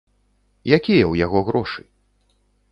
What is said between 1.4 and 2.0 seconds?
грошы?